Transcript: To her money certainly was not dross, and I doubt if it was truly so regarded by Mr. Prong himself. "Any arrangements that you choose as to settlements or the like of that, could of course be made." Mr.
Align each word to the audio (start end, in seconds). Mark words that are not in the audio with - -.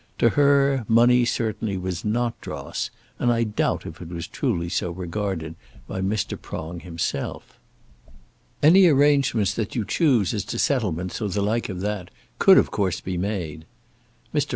To 0.17 0.29
her 0.29 0.83
money 0.87 1.25
certainly 1.25 1.77
was 1.77 2.03
not 2.03 2.41
dross, 2.41 2.89
and 3.19 3.31
I 3.31 3.43
doubt 3.43 3.85
if 3.85 4.01
it 4.01 4.07
was 4.07 4.25
truly 4.25 4.67
so 4.67 4.89
regarded 4.89 5.53
by 5.87 6.01
Mr. 6.01 6.41
Prong 6.41 6.79
himself. 6.79 7.59
"Any 8.63 8.87
arrangements 8.87 9.53
that 9.53 9.75
you 9.75 9.85
choose 9.85 10.33
as 10.33 10.43
to 10.45 10.57
settlements 10.57 11.21
or 11.21 11.29
the 11.29 11.43
like 11.43 11.69
of 11.69 11.81
that, 11.81 12.09
could 12.39 12.57
of 12.57 12.71
course 12.71 12.99
be 12.99 13.15
made." 13.15 13.65
Mr. 14.33 14.49